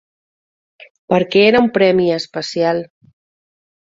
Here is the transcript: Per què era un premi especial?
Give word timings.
Per 1.13 1.19
què 1.35 1.43
era 1.49 1.61
un 1.67 1.69
premi 1.77 2.07
especial? 2.17 2.85